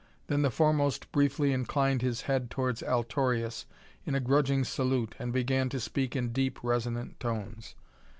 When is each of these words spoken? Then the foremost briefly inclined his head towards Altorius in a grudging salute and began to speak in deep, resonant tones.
Then 0.25 0.41
the 0.41 0.49
foremost 0.49 1.11
briefly 1.11 1.53
inclined 1.53 2.01
his 2.01 2.21
head 2.21 2.49
towards 2.49 2.81
Altorius 2.81 3.67
in 4.03 4.15
a 4.15 4.19
grudging 4.19 4.63
salute 4.63 5.13
and 5.19 5.31
began 5.31 5.69
to 5.69 5.79
speak 5.79 6.15
in 6.15 6.31
deep, 6.33 6.63
resonant 6.63 7.19
tones. 7.19 7.75